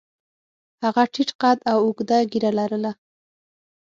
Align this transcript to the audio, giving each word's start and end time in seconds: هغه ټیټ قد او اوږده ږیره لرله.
هغه 0.83 1.03
ټیټ 1.13 1.29
قد 1.41 1.57
او 1.71 1.77
اوږده 1.85 2.17
ږیره 2.31 2.51
لرله. 2.59 2.91